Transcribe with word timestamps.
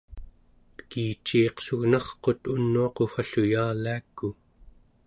tekiciiqsugnarqut 0.75 2.41
unuaqu 2.53 3.03
wall'u 3.13 3.43
yaaliaku 3.53 4.27